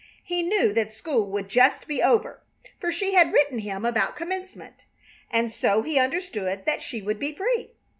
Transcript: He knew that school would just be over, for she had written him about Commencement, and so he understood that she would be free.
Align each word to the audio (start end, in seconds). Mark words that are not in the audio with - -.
He 0.23 0.41
knew 0.41 0.73
that 0.73 0.95
school 0.95 1.29
would 1.29 1.47
just 1.47 1.87
be 1.87 2.01
over, 2.01 2.41
for 2.79 2.91
she 2.91 3.13
had 3.13 3.31
written 3.31 3.59
him 3.59 3.85
about 3.85 4.15
Commencement, 4.15 4.85
and 5.29 5.51
so 5.51 5.83
he 5.83 5.99
understood 5.99 6.65
that 6.65 6.81
she 6.81 7.03
would 7.03 7.19
be 7.19 7.33
free. 7.35 7.73